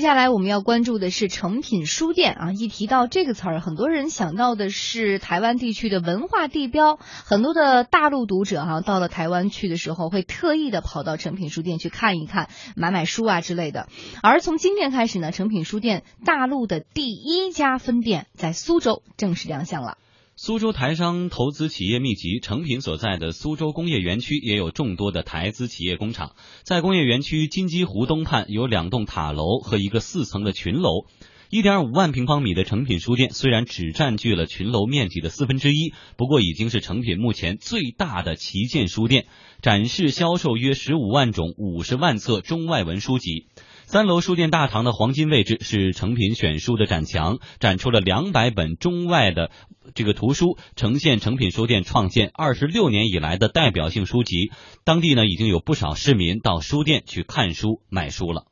[0.00, 13.88] 接下来我们要关注的是诚品书店啊，一提到这个词儿，很多人想到的是台湾地区的文化地标，很多的大陆读者哈、到了台湾去的时候，会特意的跑到诚品书店去看一看，买买书啊之类的。
[14.22, 19.98] 而从今天开始呢，诚品书店大陆的第一家分店在苏州正式亮相了。
[20.42, 26.34] 苏州台商投资企业密集，成品所在的苏州工业园区也有众多的台资企业工厂。
[26.62, 31.04] 在工业园区金鸡湖东畔有两栋塔楼和一个四层的群楼。
[31.50, 39.26] 一点五万平方米的成品书店虽然只占据了群楼面积的四分之一，不过已经是成品目前最大的旗舰书店，
[39.60, 43.48] 展示销售约十五万种、五十万册中外文书籍。
[43.90, 49.50] 三楼书店大堂的黄金位置是成品选书的展墙，展出了两百本中外的
[49.96, 54.52] 这个图书，呈现成品书店创建二十六年以来的代表性书籍。
[54.84, 58.44] 当地呢已经有不少市民到书店去看书、买书了。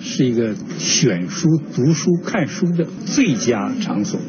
[0.00, 4.20] 是一个选书、读书、看书的最佳场所。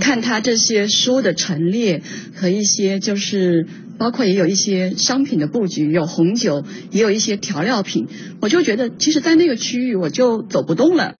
[0.00, 2.02] 看他这些书的陈列
[2.34, 3.66] 和一些就是
[3.98, 8.08] 包括也有一些商品的布局，有红酒，也有一些调料品，
[8.40, 11.14] 我就觉得其实，在那个区域我就走不动了。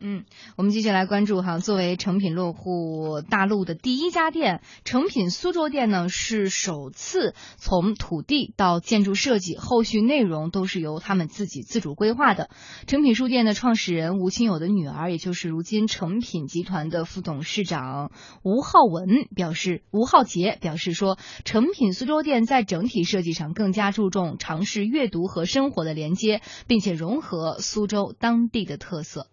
[0.00, 0.24] 嗯，
[0.56, 12.50] 我们继续来关注哈，作为成品落户大陆的第一家店，成品苏州店呢是首次从土地到建筑设计，后续内容都是由他们自己自主规划的。
[12.86, 18.10] 成品书店的创始人吴清友的女儿，也就是如今成品集团的副董事长
[18.42, 29.28] 吴浩文表示，吴浩杰表示说，成品苏州店在整体设计上更加注重尝试阅读和生活的连接，并且融合苏州当地的特色。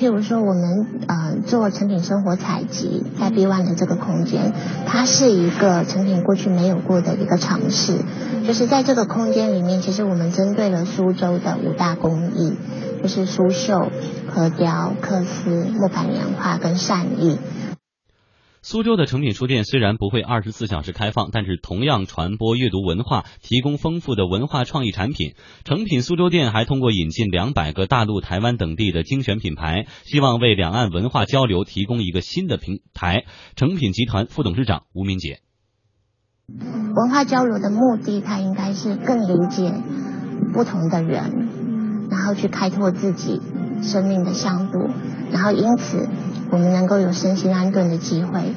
[0.00, 4.54] 譬如说，我们呃做成品生活采集，在 B One 的这个空间，
[4.86, 7.98] 它是一个成品过去没有过的一个尝试。
[8.46, 12.56] 就是在这个空间里面，其实我们针对了苏州的五大工艺，
[13.02, 13.90] 就是苏绣、
[14.32, 17.38] 核雕、缂丝、木板年画跟扇艺。
[18.62, 25.32] 苏州的成品书店虽然不会二十四小时开放，但是同样传播阅读文化，提供丰富的文化创意产品。
[25.64, 33.24] 成品苏州店还通过引进两百个大陆、台湾等地的精选品牌，希望为两岸文化交流提供一个新的平台。
[33.56, 35.40] 成品集团副董事长吴明杰，
[36.94, 39.72] 文化交流的目的，它应该是更理解
[40.52, 41.48] 不同的人，
[42.10, 43.40] 然后去开拓自己
[43.82, 44.90] 生命的向度，
[45.32, 46.06] 然后因此。
[46.52, 48.54] 我们能够有身心安顿的机会。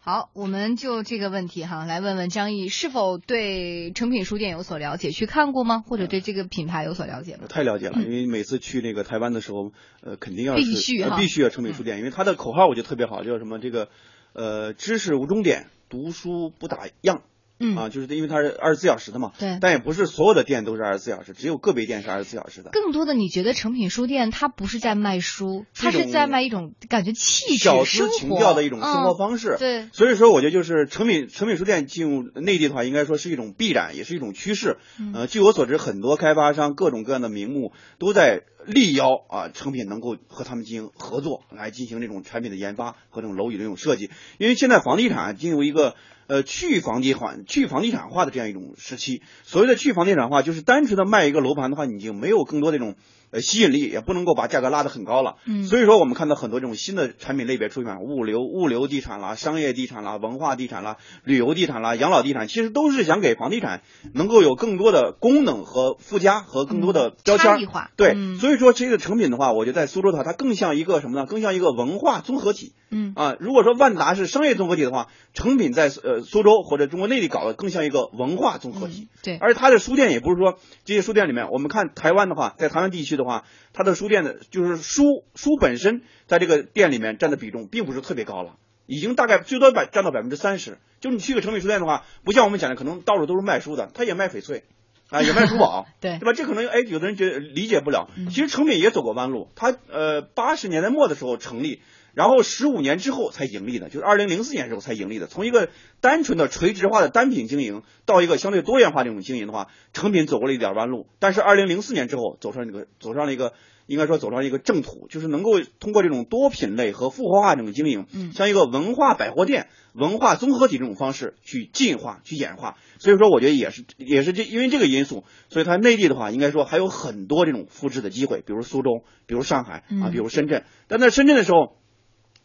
[0.00, 5.10] 好，我们就这个问题哈，来问问张毅，是否对诚品书店有所了解？
[5.10, 5.84] 去看过吗？
[5.86, 7.44] 或者对这个品牌有所了解吗？
[7.48, 13.58] 太了解了，因为每次去那个台湾的时候，呃，肯定要必须呃、必须要诚品书店，因为它的口号我觉得特别好，叫什么？
[13.58, 13.90] 这个
[14.32, 17.20] 呃，知识无终点，读书不打烊。
[17.60, 22.70] 嗯啊，就是因为它是二十四小时的嘛，对，但也不是所有的店都是二十四小时，只有个别店是二十四小时的。
[22.70, 29.56] 更多的，你觉得成品书店它不是在卖书，它是在卖一种感觉气质、小资情调的一种生活方式。
[29.56, 34.76] 嗯、对，所以说我觉得就是成品成品书店进入内地的话，应该说是一种必然，也是一种趋势。
[35.00, 44.10] 嗯、呃，据我所知，很多开发商各种各样的名目都在力邀啊成品能够和他们进行合作，来进行这种产品的研发和这种楼宇的这种设计。
[44.38, 45.94] 因为现在房地产进入一个。
[46.28, 52.96] 呃，去房地产、去房地产化的这样一种时期，所谓的去房地产化，就是单纯的卖一个楼盘的话，你就没有更多这种
[53.30, 55.36] 呃吸引力，也不能够把价格拉得很高了。
[55.46, 63.82] 嗯，所以说我们看到很多这种新的产品类别出现，物流、物流地产啦、商业地产啦、文化地产啦、旅游地产啦、养老地产，其实都是想给房地产
[64.14, 67.68] 能够有更多的功能和附加和更多的标签。
[67.68, 67.90] 化。
[67.96, 71.26] 对，嗯、所以说这个成品的话，我觉得在苏州的话，它更像一个什么呢？
[71.26, 72.72] 更像一个文化综合体。
[72.90, 79.08] 嗯啊，如果说万达是商业综合体的话，成品在呃苏州或者中国内地搞的更像一个文化综合体。
[79.12, 88.56] 嗯、对，而且它的书店也不是说这些书店里面，我们看台湾的话，在台湾地区的话，它的书店的就是书书本身在这个店里面占的比重并不是特别高了，
[88.86, 90.78] 已经大概最多百占到百分之三十。
[91.00, 94.64] 就是你去个成品书店的话，不像我们讲的可能到处都是卖书的，他也卖翡翠。
[95.10, 96.34] 啊，也卖珠 宝，对对吧？
[96.34, 98.10] 这可能哎，有的人觉得理解不了。
[98.14, 101.80] 嗯、其实成品也走过弯路，它呃八十年代末的时候成立，
[102.14, 105.26] 然后十五年之后才盈利的，就是二零零四年时候才盈利的。
[105.26, 105.68] 从一个
[106.00, 111.06] 单纯的垂直化的单品经营，到一个相对多元化这种经营的话，成品走过了一点弯路。
[111.18, 113.52] 但是二零零四年之后，走上这个走上了一个。
[113.88, 122.76] 应该说走上一个正途，就是能够通过这种多品类和复合化这种经营，嗯，像一个文化百货店、文化综合体这种方式去进化、去演化。
[122.98, 130.64] 所以说，我觉得也是也是这因为这个因素，所以它内地的话，应该说还有很多这种复制的机会，比如苏州，比如上海啊，比如深圳。
[130.86, 131.77] 但在深圳的时候，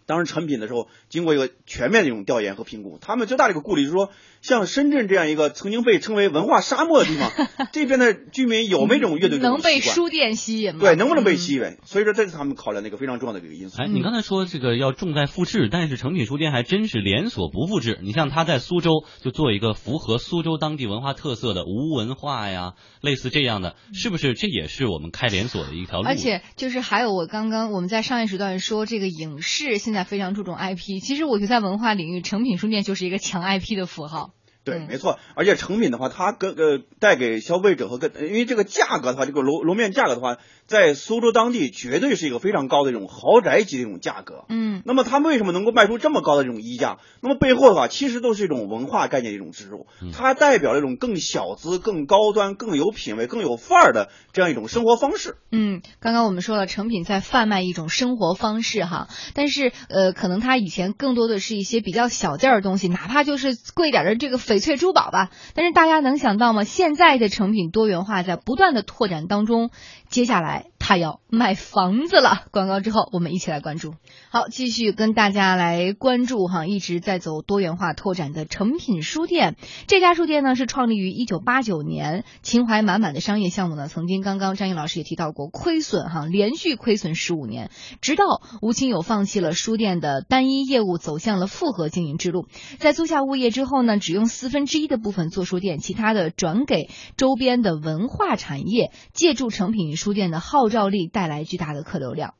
[0.06, 4.10] 当时成品的时候，经过一个全面的一种调研和评估，他们最大的一个顾虑就是说，
[4.42, 7.32] 像深圳这样一个曾经被称为文化沙漠的地方，
[7.72, 10.82] 这边的居民有没有这种阅读能被书店吸引吗？
[10.82, 11.78] 对，能不能被嗯吸引？
[11.86, 13.82] 所以说这是他们考量的一个非常重要的一个因素。
[13.82, 18.00] 哎，你刚才说这个要重在复制，但是成品书店还真是连锁不复制。
[18.02, 24.34] 你像他在苏州就做一个符合苏州当地文化特色的无文化呀，类似这样的，是不是？
[24.34, 26.08] 这也是我们开连锁的一条路。
[26.08, 34.34] 而且就是还有我刚刚我们在上一时段说这个影视现现在非常注重 IP，其实我觉得在文化领域，诚品书店就是一个强 IP 的符号。
[34.64, 40.38] 对，嗯没错，而且成品的话，它跟呃带给消费者和跟，因为这个价格的话，这个楼楼面价格的话，
[40.68, 44.46] 在苏州当地绝对是一个非常高的这种豪宅级的这种价格。
[44.50, 46.98] 嗯那么他们为什么能够卖出这么高的这种溢价？
[47.22, 55.36] 那么背后的话，其实都是一种文化概念的一种植入，它代表了一种更小资、更高端、更有品位、更有范儿的这样一种生活方式。
[55.52, 65.30] 嗯，刚刚我们说了，成品在贩卖一种生活方式哈，但是呃，可能它以前更多的是一些比较小件儿的东西，哪怕就是贵点的这个翡翠珠宝吧。
[65.56, 66.64] 但是大家能想到吗？
[66.64, 69.72] 现在的成品多元化在不断的拓展当中，
[70.10, 72.44] 接下来他要卖房子了。
[72.52, 73.96] 广告之后，我们一起来关注。
[74.30, 79.56] 好，继续跟大家来关注哈，一直在走多元化拓展的成品书店。
[79.88, 87.72] 这家书店呢是创立于一九八九年，情怀满满的商业项目呢，曾经刚刚张毅老师也提到过，亏损哈，连续亏损十五年，
[88.02, 88.26] 直到
[88.62, 92.46] 吴清友放弃了书店的单一业务，走向了复合经营之路。
[92.78, 102.34] 在租下物业之后呢，只用四四分之一的部分做书店，其他的转给周边的文化产业，借助成品书店的号召力，带来巨大的客流量。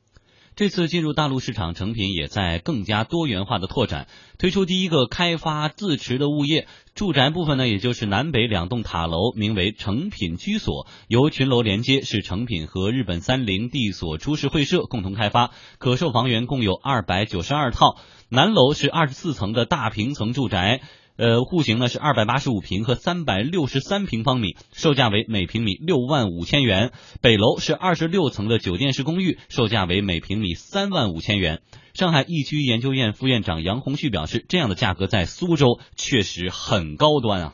[0.54, 4.06] 这次进入大陆市场，成品也在更加多元化的拓展，
[4.36, 6.66] 推出第一个开发自持的物业。
[6.94, 17.96] 住宅部分呢，也就是南北两栋塔楼，名为成品居所，由群楼连接，是成品和日本三菱地所株式会社共同开发，可售房源共有二百九十二套。
[18.28, 20.82] 南楼是二十四层的大平层住宅。
[21.16, 26.90] 呃，户型呢是二百八十五平和三百六十三平方米，售价为每平米六万五千元。
[27.22, 31.60] 北楼是二十六层的酒店式公寓，售价为每平米三万五千元。
[31.94, 37.52] 上海易居研究院副院长杨红旭表示，这样的价格在苏州确实很高端啊。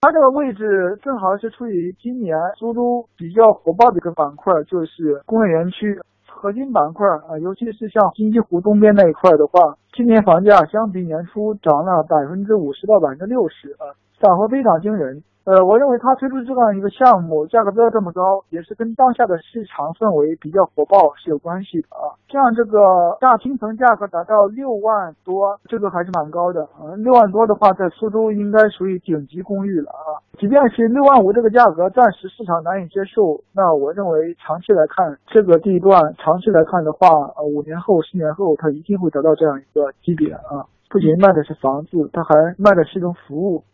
[0.00, 5.98] 它这个位置正好是处于今年苏州比较火爆的一个板块，就是工业园区
[6.38, 13.90] 核心板块啊，尤其是像金鸡湖东边那一块的话，今年房价相比年初涨了百分之五十到百分之六十啊，
[14.20, 15.24] 涨幅非常惊人。
[15.48, 22.12] 呃，我认为它推出这样一个项目，价格标这么高，也是跟当下的市场氛围比较火爆是有关系的啊。
[22.28, 27.02] 像这个大平层价格达到六万多，这个还是蛮高的嗯。
[27.02, 30.20] 六万多的话，在苏州应该属于顶级公寓了啊。
[30.38, 37.08] 即便是六万五这个价格，暂时市场难以接受，那我认为长期来看，这个地段长期来看的话，
[37.38, 40.68] 呃，五年后、十年后，它一定会得到这样一个级别啊。
[40.90, 43.64] 不仅卖的是房子，它还卖的是一种服务。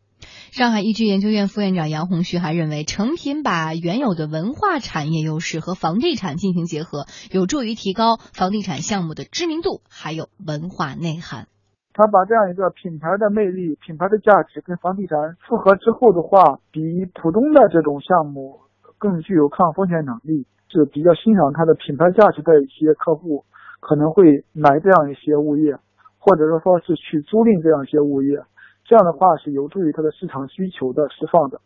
[0.52, 11.48] 上海易居研究院副院长杨红旭还认为，成品把原有的文化产业优势和房地产进行结合，有助于提高房地产项目的知名度，还有文化内涵。
[11.92, 15.16] 他把这样一个品牌的魅力、品牌的价值跟房地产
[15.46, 16.80] 复合之后的话，比
[17.14, 18.58] 普通的这种项目
[18.98, 23.44] 更具有抗风险能力，是比较欣赏它的品牌价值的一些客户
[23.78, 25.78] 可能会买这样一些物业，
[26.18, 28.42] 或者说说是去租赁这样一些物业。
[28.84, 31.60] 这样的话是有助于它的市场需求的释放的。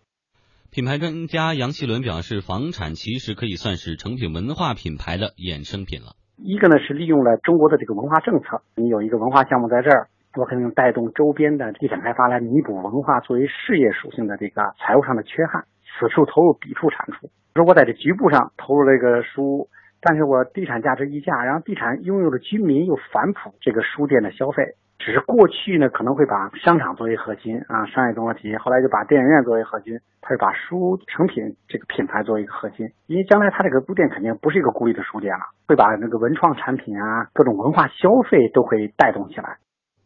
[0.70, 6.14] 品牌专家杨希伦表示，房产其实可以算是成品文化品牌的衍生品了。
[6.36, 15.64] 一个呢是利用了中国的这个文化政策，你有一个文化项目在这儿，我可能带动周边的地产开发来弥补文化作为事业属性的这个财务上的缺憾。
[15.98, 17.28] 此处投入，彼处产出。
[17.54, 19.68] 如果在这局部上投入了一个书，
[20.00, 24.74] 但是我地产价值溢价，然后地产拥有的居民又反哺这个书店的消费。
[24.98, 32.90] 只是过去呢，可能会把商场作为核心啊，商业综合体，后来就把电影院作为核心，他是把书成品这个品牌作为一个核心。
[33.06, 39.58] 因为将来他这个书店肯定不是一个孤立的书店了，会把那个文创产品啊，各种文化消费都会带动起来。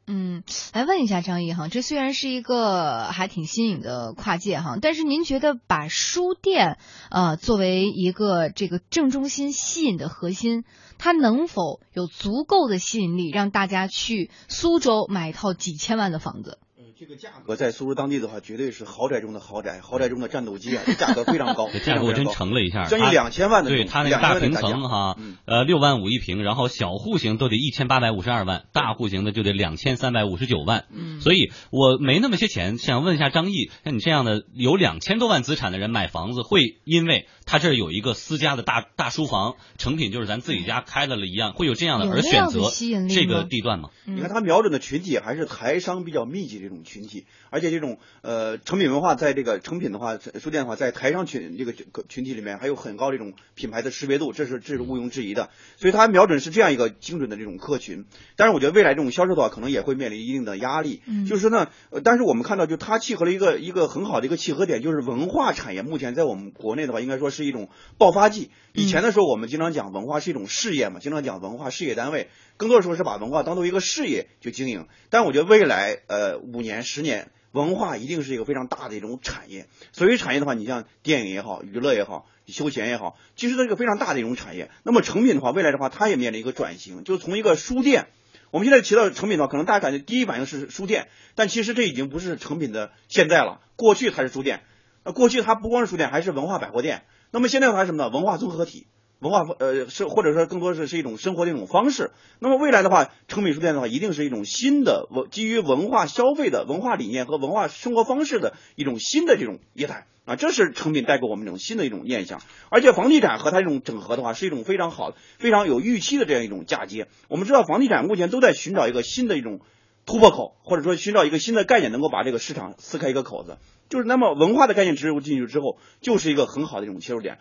[0.06, 0.42] 嗯，
[0.72, 6.78] 来问一下张毅哈，这虽然是一个还挺新颖的跨界哈，但是您觉得把书店
[7.10, 10.64] 呃作为一个这个正中心吸引的核心，
[10.98, 16.58] 它能否有足够的吸引力让大家去苏州买一套几千万的房子？
[17.02, 30.84] 这个价格在苏州当地的话，绝对是豪宅中的豪宅，豪宅中的战斗机啊，这价格非常高， 这价格我真乘了一下，将近两千万的，对它那个大平层哈，嗯、呃六万五一平，然后小户型都得一千八百五十二万，大户型的就得两千三百五十九万。
[30.92, 43.90] 嗯，所以我没那么些钱，想问一下张毅，像你这样的有两千多万资产的人买房子，会因为他他这儿有一个私家的大大书房，成品就是咱自己家开的了一样，会有这样的而选择吸引力这个地段吗？
[44.06, 51.74] 嗯你看，它瞄准的群体还是台商比较密集这种群体，而且这种呃成品文化在这个成品的话，书店的话，在台商群这个
[52.08, 55.50] 群体里面还有很高这种品牌的识别度，这是这是毋庸置疑的。
[55.76, 58.06] 所以它瞄准是这样一个精准的这种客群。
[58.34, 61.02] 但是我觉得未来这种销售的话，可能也会面临一定的压力。
[61.06, 67.68] 嗯就是说呢，呃，但是我们看到，就它契合了一个一个很好的一个契合点，就是文化产业目前在我们国内的话，应该说是一种
[67.98, 68.50] 爆发季。
[68.72, 74.86] 以前的时候，我们经常讲文化是一种事业嘛，经常讲文化事业单位，更多的时候是把文化当做一个事业去经营。
[75.10, 79.66] 但我觉得未来呃五年、十年，文化一定是一个非常大的一种产业。
[79.92, 84.70] 所以产业的话，你像电影也好，娱乐也好，休闲也好，其实这是一个非常大的一种产业。
[84.84, 88.06] 那么成品的话，未来的话，它也面临一个转型，就是从一个书店。
[88.50, 93.60] 我们现在提到成品的话，可能大家感觉第一反应是书店，但其实这已经不是成品的现在了。
[93.76, 94.62] 过去它是书店，
[95.04, 97.02] 那过去它不光是书店，还是文化百货店。
[97.32, 98.10] 那么现在的话是什么呢？
[98.10, 98.86] 文化综合体，
[99.18, 102.10] 文化呃是或者说更多是是一种生活的一种方式。
[102.40, 112.42] 那么未来的话，成品书店的话，一定是一种新的文基于文化消费的文化理念和文化生活方式的一种新的这种业态啊，这是成品带给我们一种新的一种念想。
[112.68, 117.08] 而且房地产和它这种整合的话，是一种非常好、非常有预期的这样一种嫁接。
[117.28, 119.60] 我们知道，房地产目前都在寻找一个新的一种
[120.06, 123.58] 突破口，或者说寻找一个新的概念，能够把这个市场撕开一个口子。
[123.88, 127.38] 就是那么文化的概念植入进去之后，就是一个很好的一种切入点。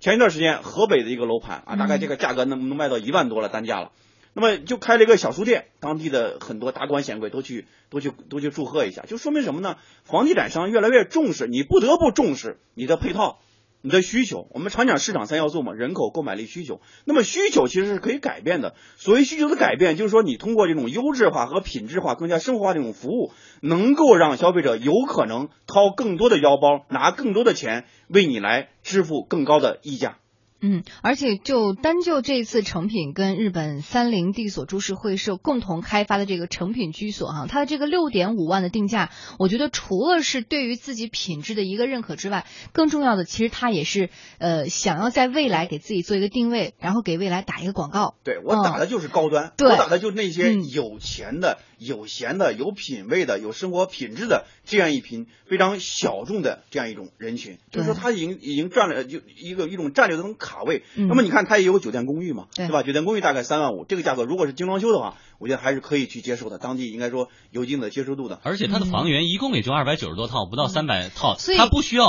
[0.00, 3.92] 前一段时间，河北的一个楼盘啊，大概这个价格能能卖到一万多了单价了。
[4.34, 9.76] 那么就开了一个小书店，当地的很多达官显贵都去都去都去祝贺一下，就说明什么呢？
[10.02, 13.38] 房地产商越来越重视，你不得不重视你的配套。
[13.84, 16.80] 你的需求，我们常讲市场三要素嘛，人口、购买力、需求。
[17.04, 18.74] 那么需求其实是可以改变的。
[18.96, 30.16] 所谓需求的改变，就是说你通过这种优质化和品质化、更加生活化这种服务，能够让消费者有可能掏更多的腰包，拿更多的钱为你来支付更高的溢价。
[30.66, 48.14] 嗯，而且就单就这次成品跟日本三菱地所株式会社共同开发的这个成品居所哈、它的这个六点五万的定价，我觉得除了是对于自己品质的一个认可之外，更重要的其实它也是呃想要在未来给自己做一个定位，然后给未来打一个广告。
[48.24, 57.58] 对我打的就是高端，对我打的就是那些嗯有钱的、有闲的、有品位的、有生活品质的这样一群非常小众的这样一种人群。
[57.70, 60.84] 就是说，对他已经已经占了就一个一种战略的这种卡位。
[60.94, 62.82] 嗯那么你看，它也有酒店公寓嘛，对对吧？
[62.82, 66.58] 酒店公寓大概三万五，这个价格如果是精装修的话，我觉得还是可以去接受的。
[66.58, 68.40] 当地应该说有一定的接受度的。
[68.42, 72.06] 而且它的房源一共也就二百九十多套，不到三百套，嗯所以它不需要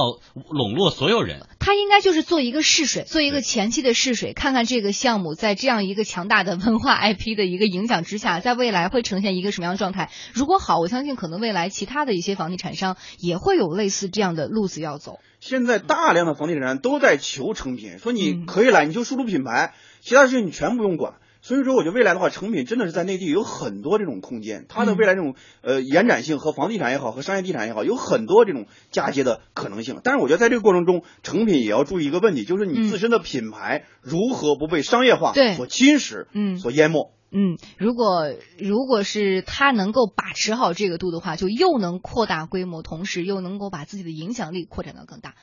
[0.49, 1.47] 笼络所有人。
[1.65, 10.11] 它应该就是做一个试水，做一个前期的试水，看看这个项目在这样一个强大的文化 IP 的一个影响之下，在未来会呈现一个什么样的状态。
[10.31, 15.17] 如果好，我相信可能未来其他的一些房地产商也会有类似这样的路子要走。
[15.39, 21.15] 现在大量的房地产商都在求成品，说你嗯可以来，你就输出品牌，其他事情你全不用管。
[21.45, 30.01] 所以说，我觉得未来的话，成品真的是在内地有很多这种空间，它的未来这种呃延展性和房地产也好，和商业地产也好，有很多这种嫁接的可能性。
[30.03, 37.11] 但是我觉得在这个过程中，成品也要注意一个问题，就是你自身的品牌如何不被商业化对所侵蚀、嗯所淹没。
[37.31, 45.33] 嗯，如果如果是他能够把持好这个度的话，就又能扩大规模，同时又能够把自己的影响力扩展到更大。